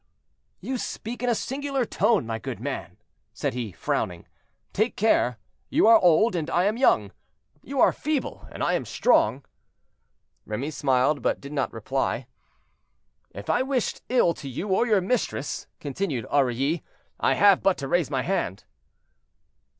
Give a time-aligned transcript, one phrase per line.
[0.61, 2.97] "You speak in a singular tone, my good man,"
[3.35, 4.25] said he, frowning;
[4.73, 5.37] "take care,
[5.69, 7.11] you are old, and I am young;
[7.61, 9.45] you are feeble, and I am strong."
[10.43, 12.25] Remy smiled, but did not reply.
[13.29, 16.83] "If I wished ill to you or your mistress," continued Aurilly.
[17.19, 18.63] "I have but to raise my hand."